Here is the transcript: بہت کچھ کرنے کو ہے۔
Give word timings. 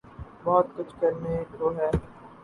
بہت 0.43 0.67
کچھ 0.75 0.93
کرنے 0.99 1.35
کو 1.51 1.71
ہے۔ 1.77 1.89